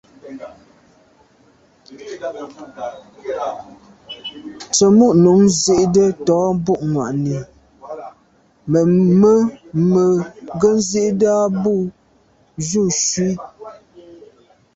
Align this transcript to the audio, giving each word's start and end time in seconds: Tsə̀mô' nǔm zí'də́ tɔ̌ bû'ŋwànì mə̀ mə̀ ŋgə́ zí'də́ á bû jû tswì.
Tsə̀mô' 4.75 5.17
nǔm 5.23 5.41
zí'də́ 5.61 6.09
tɔ̌ 6.25 6.41
bû'ŋwànì 6.65 7.37
mə̀ 8.71 8.85
mə̀ 9.91 10.09
ŋgə́ 10.55 10.75
zí'də́ 10.89 11.33
á 11.43 11.45
bû 11.61 11.73
jû 12.67 12.83
tswì. 12.99 13.29